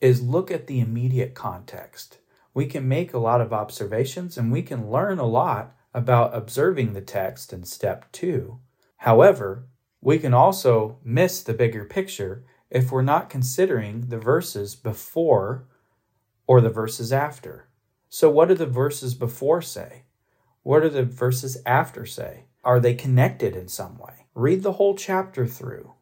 is 0.00 0.22
look 0.22 0.50
at 0.50 0.66
the 0.66 0.80
immediate 0.80 1.34
context. 1.34 2.18
We 2.54 2.66
can 2.66 2.88
make 2.88 3.12
a 3.12 3.18
lot 3.18 3.40
of 3.40 3.52
observations 3.52 4.36
and 4.36 4.50
we 4.50 4.62
can 4.62 4.90
learn 4.90 5.18
a 5.18 5.26
lot 5.26 5.76
about 5.92 6.34
observing 6.34 6.92
the 6.92 7.00
text 7.00 7.52
in 7.52 7.64
step 7.64 8.10
two. 8.12 8.58
However, 8.98 9.66
we 10.00 10.18
can 10.18 10.34
also 10.34 10.98
miss 11.04 11.42
the 11.42 11.54
bigger 11.54 11.84
picture 11.84 12.44
if 12.70 12.90
we're 12.90 13.02
not 13.02 13.30
considering 13.30 14.08
the 14.08 14.18
verses 14.18 14.74
before 14.74 15.66
or 16.46 16.60
the 16.60 16.70
verses 16.70 17.12
after. 17.12 17.68
So, 18.08 18.30
what 18.30 18.48
do 18.48 18.54
the 18.54 18.66
verses 18.66 19.14
before 19.14 19.62
say? 19.62 20.02
What 20.62 20.80
do 20.80 20.88
the 20.88 21.04
verses 21.04 21.58
after 21.64 22.06
say? 22.06 22.44
Are 22.64 22.80
they 22.80 22.94
connected 22.94 23.56
in 23.56 23.68
some 23.68 23.98
way? 23.98 24.26
Read 24.34 24.62
the 24.62 24.72
whole 24.72 24.94
chapter 24.94 25.46
through, 25.46 25.94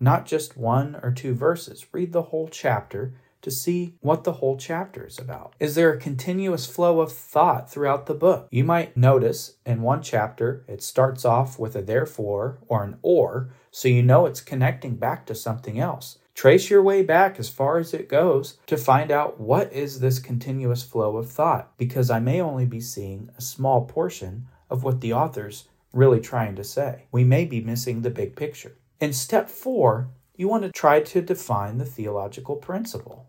not 0.00 0.26
just 0.26 0.56
one 0.56 0.98
or 1.02 1.12
two 1.12 1.34
verses. 1.34 1.86
Read 1.92 2.12
the 2.12 2.22
whole 2.22 2.48
chapter 2.48 3.14
to 3.46 3.50
see 3.52 3.94
what 4.00 4.24
the 4.24 4.32
whole 4.32 4.56
chapter 4.56 5.06
is 5.06 5.20
about. 5.20 5.54
Is 5.60 5.76
there 5.76 5.92
a 5.92 6.00
continuous 6.00 6.66
flow 6.66 6.98
of 6.98 7.12
thought 7.12 7.70
throughout 7.70 8.06
the 8.06 8.14
book? 8.14 8.48
You 8.50 8.64
might 8.64 8.96
notice 8.96 9.54
in 9.64 9.82
one 9.82 10.02
chapter 10.02 10.64
it 10.66 10.82
starts 10.82 11.24
off 11.24 11.56
with 11.56 11.76
a 11.76 11.82
therefore 11.82 12.58
or 12.66 12.82
an 12.82 12.98
or, 13.02 13.50
so 13.70 13.86
you 13.86 14.02
know 14.02 14.26
it's 14.26 14.40
connecting 14.40 14.96
back 14.96 15.26
to 15.26 15.34
something 15.36 15.78
else. 15.78 16.18
Trace 16.34 16.68
your 16.70 16.82
way 16.82 17.04
back 17.04 17.38
as 17.38 17.48
far 17.48 17.78
as 17.78 17.94
it 17.94 18.08
goes 18.08 18.58
to 18.66 18.76
find 18.76 19.12
out 19.12 19.38
what 19.38 19.72
is 19.72 20.00
this 20.00 20.18
continuous 20.18 20.82
flow 20.82 21.16
of 21.16 21.30
thought, 21.30 21.70
because 21.78 22.10
I 22.10 22.18
may 22.18 22.40
only 22.40 22.66
be 22.66 22.80
seeing 22.80 23.30
a 23.38 23.40
small 23.40 23.84
portion 23.84 24.48
of 24.68 24.82
what 24.82 25.00
the 25.00 25.12
author's 25.12 25.68
really 25.92 26.20
trying 26.20 26.56
to 26.56 26.64
say. 26.64 27.04
We 27.12 27.22
may 27.22 27.44
be 27.44 27.60
missing 27.60 28.02
the 28.02 28.10
big 28.10 28.34
picture. 28.34 28.76
In 28.98 29.12
step 29.12 29.48
four, 29.48 30.08
you 30.34 30.48
want 30.48 30.64
to 30.64 30.72
try 30.72 31.00
to 31.00 31.22
define 31.22 31.78
the 31.78 31.84
theological 31.84 32.56
principle 32.56 33.25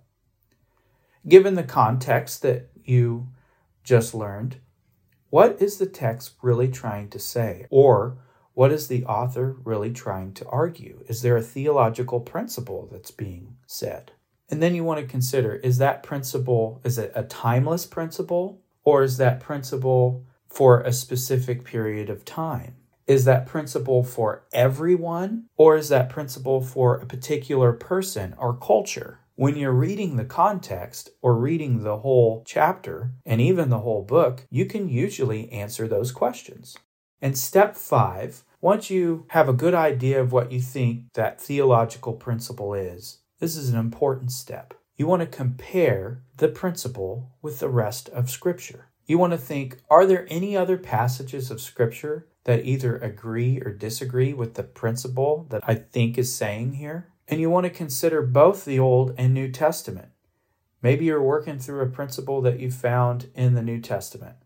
given 1.27 1.55
the 1.55 1.63
context 1.63 2.41
that 2.41 2.69
you 2.83 3.27
just 3.83 4.13
learned, 4.13 4.57
what 5.29 5.61
is 5.61 5.77
the 5.77 5.85
text 5.85 6.33
really 6.41 6.69
trying 6.69 7.09
to 7.09 7.19
say? 7.19 7.65
Or 7.69 8.17
what 8.53 8.71
is 8.71 8.87
the 8.87 9.05
author 9.05 9.57
really 9.63 9.91
trying 9.91 10.33
to 10.33 10.45
argue? 10.47 11.03
Is 11.07 11.21
there 11.21 11.37
a 11.37 11.41
theological 11.43 12.19
principle 12.19 12.87
that's 12.91 13.11
being 13.11 13.57
said? 13.67 14.13
And 14.49 14.63
then 14.63 14.73
you 14.73 14.83
want 14.83 14.99
to 15.01 15.05
consider 15.05 15.55
is 15.55 15.77
that 15.77 16.03
principle 16.03 16.81
is 16.83 16.97
it 16.97 17.11
a 17.13 17.23
timeless 17.23 17.85
principle 17.85 18.61
or 18.83 19.03
is 19.03 19.17
that 19.17 19.41
principle 19.41 20.25
for 20.47 20.81
a 20.81 20.93
specific 20.93 21.65
period 21.65 22.09
of 22.09 22.23
time? 22.23 22.75
Is 23.05 23.25
that 23.25 23.45
principle 23.45 24.03
for 24.03 24.43
everyone 24.53 25.47
or 25.57 25.75
is 25.75 25.89
that 25.89 26.09
principle 26.09 26.61
for 26.61 26.95
a 26.95 27.05
particular 27.05 27.73
person 27.73 28.33
or 28.37 28.53
culture? 28.53 29.19
When 29.39 29.55
you're 29.55 29.71
reading 29.71 30.15
the 30.15 30.25
context 30.25 31.11
or 31.21 31.35
reading 31.35 31.83
the 31.83 31.97
whole 31.97 32.41
chapter 32.43 33.11
and 33.23 33.39
even 33.39 33.69
the 33.69 33.81
whole 33.81 34.01
book, 34.01 34.47
you 34.49 34.65
can 34.65 34.89
usually 34.89 35.47
answer 35.51 35.87
those 35.87 36.11
questions. 36.11 36.75
And 37.21 37.37
step 37.37 37.75
five, 37.75 38.43
once 38.61 38.89
you 38.89 39.27
have 39.29 39.47
a 39.47 39.53
good 39.53 39.75
idea 39.75 40.19
of 40.19 40.31
what 40.31 40.51
you 40.51 40.59
think 40.59 41.13
that 41.13 41.39
theological 41.39 42.13
principle 42.13 42.73
is, 42.73 43.19
this 43.37 43.55
is 43.55 43.69
an 43.69 43.77
important 43.77 44.31
step. 44.31 44.73
You 44.95 45.05
want 45.05 45.19
to 45.19 45.27
compare 45.27 46.23
the 46.37 46.47
principle 46.47 47.35
with 47.39 47.59
the 47.59 47.69
rest 47.69 48.09
of 48.09 48.31
Scripture. 48.31 48.89
You 49.05 49.19
want 49.19 49.33
to 49.33 49.37
think 49.37 49.77
are 49.87 50.07
there 50.07 50.25
any 50.31 50.57
other 50.57 50.79
passages 50.79 51.51
of 51.51 51.61
Scripture 51.61 52.27
that 52.45 52.65
either 52.65 52.97
agree 52.97 53.61
or 53.63 53.71
disagree 53.71 54.33
with 54.33 54.55
the 54.55 54.63
principle 54.63 55.45
that 55.51 55.61
I 55.67 55.75
think 55.75 56.17
is 56.17 56.33
saying 56.33 56.73
here? 56.73 57.11
And 57.27 57.41
you 57.41 57.49
want 57.49 57.65
to 57.65 57.69
consider 57.69 58.21
both 58.21 58.63
the 58.63 58.79
Old 58.79 59.13
and 59.17 59.33
New 59.33 59.51
Testament. 59.51 60.09
Maybe 60.81 61.05
you're 61.05 61.21
working 61.21 61.59
through 61.59 61.81
a 61.81 61.89
principle 61.89 62.41
that 62.41 62.59
you 62.59 62.71
found 62.71 63.29
in 63.35 63.53
the 63.53 63.61
New 63.61 63.81
Testament. 63.81 64.37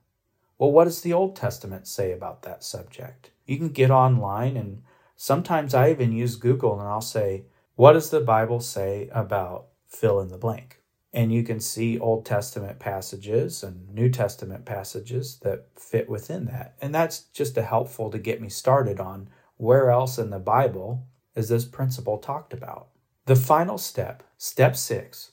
Well, 0.58 0.72
what 0.72 0.86
does 0.86 1.02
the 1.02 1.14
Old 1.14 1.36
Testament 1.36 1.88
say 1.88 2.12
about 2.12 2.42
that 2.44 2.64
subject? 2.64 3.32
You 3.46 3.58
can 3.58 3.70
get 3.70 3.92
online, 3.92 4.58
and 4.58 4.82
sometimes 5.16 5.74
I 5.74 5.92
even 5.92 6.12
use 6.12 6.36
Google 6.36 6.80
and 6.80 6.88
I'll 6.88 7.02
say, 7.02 7.46
What 7.76 7.94
does 7.94 8.10
the 8.10 8.22
Bible 8.22 8.60
say 8.60 9.10
about 9.12 9.68
fill 9.88 10.20
in 10.20 10.30
the 10.30 10.38
blank? 10.38 10.82
And 11.14 11.34
you 11.34 11.44
can 11.44 11.60
see 11.60 12.00
Old 12.00 12.26
Testament 12.26 12.80
passages 12.80 13.64
and 13.64 13.94
New 13.94 14.10
Testament 14.10 14.66
passages 14.66 15.38
that 15.44 15.68
fit 15.76 16.10
within 16.10 16.46
that. 16.46 16.76
And 16.82 16.96
that's 16.96 17.20
just 17.34 17.58
a 17.58 17.64
helpful 17.64 18.10
to 18.12 18.18
get 18.18 18.42
me 18.42 18.48
started 18.48 19.00
on 19.00 19.30
where 19.58 19.92
else 19.92 20.18
in 20.18 20.30
the 20.30 20.40
Bible 20.40 21.06
is 21.36 21.50
this 21.50 21.66
principle 21.66 22.18
talked 22.18 22.54
about. 22.54 22.88
The 23.26 23.36
final 23.36 23.78
step, 23.78 24.24
step 24.38 24.76
six 24.76 25.32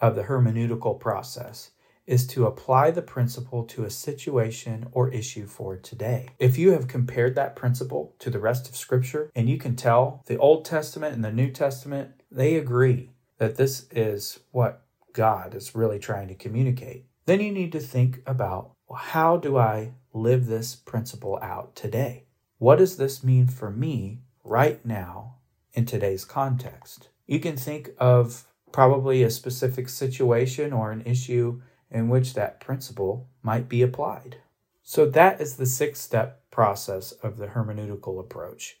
of 0.00 0.14
the 0.14 0.24
hermeneutical 0.24 0.98
process, 0.98 1.70
is 2.06 2.26
to 2.26 2.46
apply 2.46 2.90
the 2.90 3.02
principle 3.02 3.64
to 3.64 3.84
a 3.84 3.90
situation 3.90 4.88
or 4.92 5.12
issue 5.12 5.46
for 5.46 5.76
today. 5.76 6.28
If 6.38 6.58
you 6.58 6.72
have 6.72 6.88
compared 6.88 7.36
that 7.36 7.54
principle 7.54 8.16
to 8.18 8.30
the 8.30 8.40
rest 8.40 8.68
of 8.68 8.76
Scripture 8.76 9.30
and 9.34 9.48
you 9.48 9.58
can 9.58 9.76
tell 9.76 10.22
the 10.26 10.36
Old 10.38 10.64
Testament 10.64 11.14
and 11.14 11.24
the 11.24 11.30
New 11.30 11.50
Testament, 11.50 12.22
they 12.30 12.56
agree 12.56 13.10
that 13.38 13.56
this 13.56 13.86
is 13.92 14.40
what 14.50 14.82
God 15.12 15.54
is 15.54 15.74
really 15.74 15.98
trying 15.98 16.28
to 16.28 16.34
communicate, 16.34 17.06
then 17.26 17.40
you 17.40 17.52
need 17.52 17.72
to 17.72 17.80
think 17.80 18.22
about 18.26 18.72
well, 18.88 18.98
how 18.98 19.36
do 19.36 19.56
I 19.56 19.92
live 20.12 20.46
this 20.46 20.74
principle 20.74 21.38
out 21.40 21.76
today? 21.76 22.24
What 22.58 22.78
does 22.78 22.96
this 22.96 23.22
mean 23.22 23.46
for 23.46 23.70
me 23.70 24.22
right 24.50 24.84
now 24.84 25.36
in 25.74 25.86
today's 25.86 26.24
context. 26.24 27.08
You 27.24 27.38
can 27.38 27.56
think 27.56 27.90
of 27.98 28.48
probably 28.72 29.22
a 29.22 29.30
specific 29.30 29.88
situation 29.88 30.72
or 30.72 30.90
an 30.90 31.02
issue 31.06 31.62
in 31.88 32.08
which 32.08 32.34
that 32.34 32.58
principle 32.58 33.28
might 33.44 33.68
be 33.68 33.80
applied. 33.80 34.38
So, 34.82 35.06
that 35.06 35.40
is 35.40 35.54
the 35.54 35.66
six 35.66 36.00
step 36.00 36.50
process 36.50 37.12
of 37.12 37.36
the 37.36 37.46
hermeneutical 37.48 38.18
approach. 38.18 38.78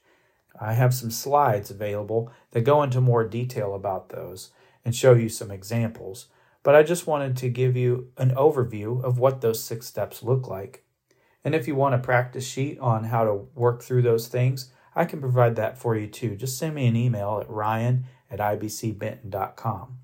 I 0.60 0.72
have 0.72 0.92
some 0.92 1.12
slides 1.12 1.70
available 1.70 2.32
that 2.50 2.62
go 2.62 2.82
into 2.82 3.00
more 3.00 3.22
detail 3.24 3.76
about 3.76 4.08
those 4.08 4.50
and 4.84 4.94
show 4.94 5.14
you 5.14 5.28
some 5.28 5.52
examples, 5.52 6.26
but 6.64 6.74
I 6.74 6.82
just 6.82 7.06
wanted 7.06 7.36
to 7.36 7.48
give 7.48 7.76
you 7.76 8.10
an 8.16 8.32
overview 8.32 9.04
of 9.04 9.20
what 9.20 9.40
those 9.40 9.62
six 9.62 9.86
steps 9.86 10.24
look 10.24 10.48
like. 10.48 10.84
And 11.44 11.54
if 11.54 11.68
you 11.68 11.76
want 11.76 11.94
a 11.94 11.98
practice 11.98 12.46
sheet 12.46 12.76
on 12.80 13.04
how 13.04 13.24
to 13.24 13.34
work 13.54 13.82
through 13.82 14.02
those 14.02 14.26
things, 14.26 14.72
I 14.94 15.04
can 15.04 15.20
provide 15.20 15.56
that 15.56 15.78
for 15.78 15.96
you 15.96 16.06
too. 16.06 16.36
Just 16.36 16.58
send 16.58 16.74
me 16.74 16.86
an 16.86 16.96
email 16.96 17.38
at 17.40 17.50
ryan 17.50 18.06
at 18.30 18.38
ibcbenton.com. 18.38 19.98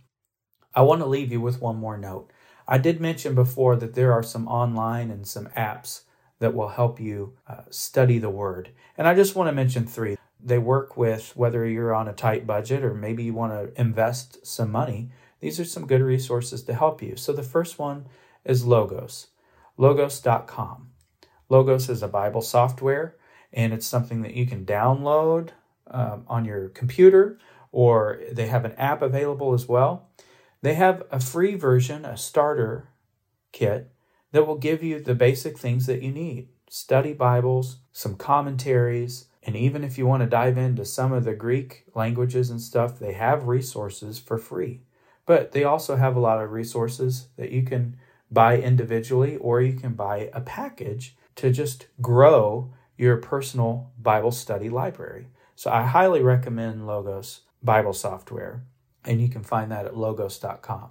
I 0.74 0.82
want 0.82 1.00
to 1.00 1.06
leave 1.06 1.32
you 1.32 1.40
with 1.40 1.60
one 1.60 1.76
more 1.76 1.96
note. 1.96 2.30
I 2.68 2.78
did 2.78 3.00
mention 3.00 3.34
before 3.34 3.76
that 3.76 3.94
there 3.94 4.12
are 4.12 4.22
some 4.22 4.48
online 4.48 5.10
and 5.10 5.26
some 5.26 5.46
apps 5.56 6.02
that 6.38 6.54
will 6.54 6.68
help 6.68 7.00
you 7.00 7.34
uh, 7.48 7.62
study 7.70 8.18
the 8.18 8.30
word. 8.30 8.70
And 8.98 9.08
I 9.08 9.14
just 9.14 9.34
want 9.34 9.48
to 9.48 9.52
mention 9.52 9.86
three. 9.86 10.16
They 10.38 10.58
work 10.58 10.96
with 10.96 11.34
whether 11.36 11.66
you're 11.66 11.94
on 11.94 12.08
a 12.08 12.12
tight 12.12 12.46
budget 12.46 12.84
or 12.84 12.94
maybe 12.94 13.24
you 13.24 13.32
want 13.32 13.52
to 13.52 13.80
invest 13.80 14.46
some 14.46 14.70
money. 14.70 15.10
These 15.40 15.58
are 15.58 15.64
some 15.64 15.86
good 15.86 16.02
resources 16.02 16.62
to 16.64 16.74
help 16.74 17.02
you. 17.02 17.16
So 17.16 17.32
the 17.32 17.42
first 17.42 17.78
one 17.78 18.06
is 18.44 18.66
Logos, 18.66 19.28
logos.com. 19.76 20.90
Logos 21.48 21.88
is 21.88 22.02
a 22.02 22.08
Bible 22.08 22.42
software 22.42 23.16
and 23.56 23.72
it's 23.72 23.86
something 23.86 24.22
that 24.22 24.34
you 24.34 24.46
can 24.46 24.64
download 24.64 25.48
um, 25.88 26.24
on 26.28 26.44
your 26.44 26.68
computer 26.68 27.38
or 27.72 28.20
they 28.30 28.46
have 28.46 28.64
an 28.64 28.72
app 28.72 29.02
available 29.02 29.54
as 29.54 29.66
well. 29.66 30.08
They 30.62 30.74
have 30.74 31.02
a 31.10 31.18
free 31.18 31.54
version, 31.54 32.04
a 32.04 32.16
starter 32.16 32.88
kit, 33.52 33.90
that 34.32 34.46
will 34.46 34.58
give 34.58 34.82
you 34.82 35.00
the 35.00 35.14
basic 35.14 35.58
things 35.58 35.86
that 35.86 36.02
you 36.02 36.12
need 36.12 36.48
study 36.68 37.12
Bibles, 37.12 37.78
some 37.92 38.16
commentaries, 38.16 39.26
and 39.44 39.54
even 39.54 39.84
if 39.84 39.96
you 39.96 40.06
want 40.06 40.24
to 40.24 40.28
dive 40.28 40.58
into 40.58 40.84
some 40.84 41.12
of 41.12 41.24
the 41.24 41.34
Greek 41.34 41.84
languages 41.94 42.50
and 42.50 42.60
stuff, 42.60 42.98
they 42.98 43.12
have 43.12 43.46
resources 43.46 44.18
for 44.18 44.36
free. 44.36 44.82
But 45.24 45.52
they 45.52 45.62
also 45.62 45.94
have 45.94 46.16
a 46.16 46.20
lot 46.20 46.42
of 46.42 46.50
resources 46.50 47.28
that 47.36 47.52
you 47.52 47.62
can 47.62 47.96
buy 48.30 48.58
individually 48.58 49.36
or 49.36 49.62
you 49.62 49.74
can 49.74 49.92
buy 49.92 50.28
a 50.32 50.40
package 50.40 51.16
to 51.36 51.52
just 51.52 51.86
grow 52.02 52.72
your 52.96 53.18
personal 53.18 53.92
Bible 53.98 54.32
study 54.32 54.68
library. 54.68 55.28
So 55.54 55.70
I 55.70 55.82
highly 55.82 56.22
recommend 56.22 56.86
Logos 56.86 57.42
Bible 57.62 57.92
software, 57.92 58.64
and 59.04 59.20
you 59.20 59.28
can 59.28 59.42
find 59.42 59.70
that 59.72 59.86
at 59.86 59.96
logos.com. 59.96 60.90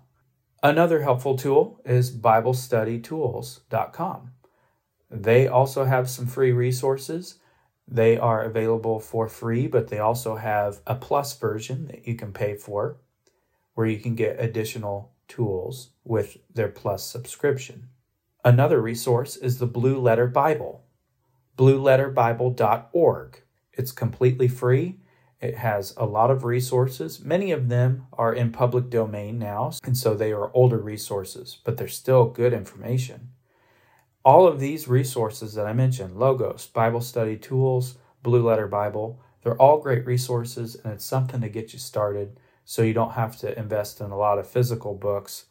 Another 0.64 1.02
helpful 1.02 1.38
tool 1.38 1.82
is 1.86 2.16
BibleStudyTools.com. 2.16 4.32
They 5.12 5.48
also 5.48 5.86
have 5.86 6.10
some 6.10 6.26
free 6.26 6.52
resources. 6.52 7.36
They 7.88 8.18
are 8.18 8.42
available 8.42 9.00
for 9.00 9.28
free, 9.28 9.68
but 9.68 9.90
they 9.90 10.00
also 10.00 10.38
have 10.38 10.80
a 10.88 10.96
plus 10.96 11.38
version 11.38 11.86
that 11.88 12.08
you 12.08 12.16
can 12.16 12.34
pay 12.34 12.56
for 12.56 12.98
where 13.76 13.86
you 13.86 14.00
can 14.00 14.16
get 14.16 14.40
additional 14.40 15.12
tools 15.28 15.92
with 16.04 16.38
their 16.54 16.70
plus 16.70 17.06
subscription. 17.06 17.90
Another 18.44 18.82
resource 18.82 19.36
is 19.36 19.60
the 19.60 19.68
Blue 19.68 20.00
Letter 20.00 20.28
Bible, 20.28 20.84
blueletterbible.org. 21.58 23.42
It's 23.74 23.92
completely 23.92 24.48
free. 24.48 25.00
It 25.42 25.58
has 25.58 25.94
a 25.98 26.06
lot 26.06 26.32
of 26.32 26.44
resources. 26.44 27.20
Many 27.20 27.52
of 27.52 27.70
them 27.70 28.08
are 28.14 28.34
in 28.34 28.52
public 28.52 28.90
domain 28.90 29.38
now, 29.38 29.72
and 29.84 29.98
so 29.98 30.14
they 30.14 30.32
are 30.32 30.52
older 30.54 30.80
resources, 30.80 31.58
but 31.64 31.78
they're 31.78 31.88
still 31.88 32.26
good 32.26 32.54
information. 32.54 33.30
All 34.24 34.48
of 34.48 34.60
these 34.60 34.88
resources 34.88 35.54
that 35.54 35.68
I 35.68 35.74
mentioned 35.74 36.18
Logos, 36.18 36.68
Bible 36.68 37.02
Study 37.02 37.38
Tools, 37.38 37.98
Blue 38.24 38.48
Letter 38.48 38.68
Bible 38.68 39.22
they're 39.46 39.62
all 39.62 39.78
great 39.78 40.08
resources, 40.08 40.74
and 40.74 40.92
it's 40.92 41.06
something 41.06 41.40
to 41.42 41.50
get 41.50 41.72
you 41.72 41.78
started 41.78 42.40
so 42.64 42.82
you 42.82 42.94
don't 42.94 43.12
have 43.12 43.38
to 43.38 43.58
invest 43.60 44.02
in 44.02 44.10
a 44.10 44.18
lot 44.18 44.40
of 44.40 44.48
physical 44.48 44.96
books 44.96 45.46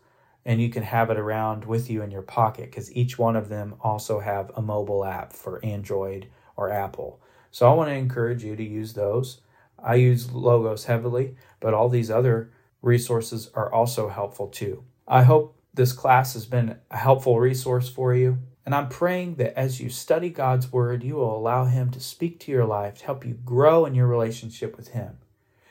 and 0.44 0.60
you 0.60 0.68
can 0.68 0.82
have 0.82 1.10
it 1.10 1.18
around 1.18 1.64
with 1.64 1.88
you 1.90 2.02
in 2.02 2.10
your 2.10 2.22
pocket 2.22 2.70
because 2.70 2.92
each 2.94 3.18
one 3.18 3.36
of 3.36 3.48
them 3.48 3.74
also 3.80 4.20
have 4.20 4.50
a 4.54 4.62
mobile 4.62 5.04
app 5.04 5.32
for 5.32 5.64
Android 5.64 6.28
or 6.56 6.70
Apple. 6.70 7.20
So 7.50 7.70
I 7.70 7.74
want 7.74 7.88
to 7.88 7.94
encourage 7.94 8.44
you 8.44 8.56
to 8.56 8.62
use 8.62 8.92
those. 8.92 9.40
I 9.82 9.96
use 9.96 10.32
logos 10.32 10.84
heavily, 10.84 11.36
but 11.60 11.74
all 11.74 11.88
these 11.88 12.10
other 12.10 12.52
resources 12.82 13.50
are 13.54 13.72
also 13.72 14.08
helpful 14.08 14.48
too. 14.48 14.84
I 15.06 15.22
hope 15.22 15.56
this 15.72 15.92
class 15.92 16.34
has 16.34 16.46
been 16.46 16.78
a 16.90 16.96
helpful 16.96 17.40
resource 17.40 17.88
for 17.88 18.14
you. 18.14 18.38
And 18.64 18.74
I'm 18.74 18.88
praying 18.88 19.34
that 19.36 19.58
as 19.58 19.80
you 19.80 19.90
study 19.90 20.30
God's 20.30 20.72
Word, 20.72 21.02
you 21.02 21.16
will 21.16 21.36
allow 21.36 21.66
Him 21.66 21.90
to 21.90 22.00
speak 22.00 22.40
to 22.40 22.52
your 22.52 22.64
life, 22.64 22.98
to 22.98 23.04
help 23.04 23.26
you 23.26 23.34
grow 23.44 23.84
in 23.84 23.94
your 23.94 24.06
relationship 24.06 24.76
with 24.76 24.88
Him. 24.88 25.18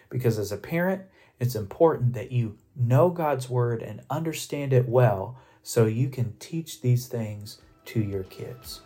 Because 0.09 0.37
as 0.37 0.51
a 0.51 0.57
parent, 0.57 1.03
it's 1.39 1.55
important 1.55 2.13
that 2.13 2.31
you 2.31 2.57
know 2.75 3.09
God's 3.09 3.49
Word 3.49 3.81
and 3.81 4.01
understand 4.09 4.73
it 4.73 4.87
well 4.87 5.37
so 5.61 5.85
you 5.85 6.09
can 6.09 6.35
teach 6.39 6.81
these 6.81 7.07
things 7.07 7.61
to 7.85 8.01
your 8.01 8.23
kids. 8.23 8.81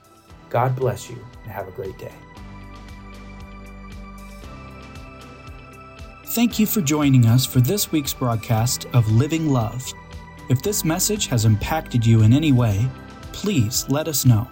God 0.50 0.76
bless 0.76 1.10
you 1.10 1.26
and 1.44 1.52
have 1.52 1.68
a 1.68 1.72
great 1.72 1.98
day. 1.98 2.14
Thank 6.28 6.60
you 6.60 6.66
for 6.68 6.82
joining 6.82 7.26
us 7.26 7.46
for 7.46 7.62
this 7.62 7.92
week's 7.92 8.14
broadcast 8.14 8.86
of 8.94 9.12
Living 9.12 9.50
Love. 9.50 9.84
If 10.50 10.62
this 10.62 10.86
message 10.86 11.28
has 11.28 11.46
impacted 11.46 12.06
you 12.06 12.22
in 12.22 12.32
any 12.32 12.52
way, 12.52 12.88
please 13.32 13.86
let 13.90 14.08
us 14.08 14.24
know. 14.26 14.48